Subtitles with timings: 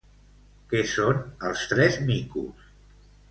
[0.71, 1.19] Què són
[1.49, 2.67] els tres micos?